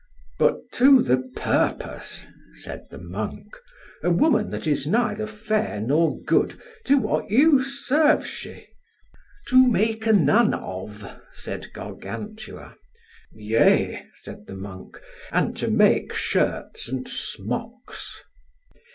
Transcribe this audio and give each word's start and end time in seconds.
But 0.39 0.71
to 0.71 1.03
the 1.03 1.19
purpose, 1.35 2.25
said 2.53 2.87
the 2.89 2.97
monk. 2.97 3.55
A 4.01 4.09
woman 4.09 4.49
that 4.49 4.65
is 4.65 4.87
neither 4.87 5.27
fair 5.27 5.79
nor 5.79 6.19
good, 6.23 6.59
to 6.85 6.97
what 6.97 7.29
use 7.29 7.87
serves 7.87 8.25
she? 8.25 8.65
To 9.49 9.67
make 9.67 10.07
a 10.07 10.13
nun 10.13 10.55
of, 10.55 11.05
said 11.31 11.67
Gargantua. 11.75 12.77
Yea, 13.31 14.07
said 14.15 14.47
the 14.47 14.55
monk, 14.55 14.99
and 15.31 15.55
to 15.57 15.69
make 15.69 16.13
shirts 16.13 16.89
and 16.89 17.07
smocks. 17.07 18.23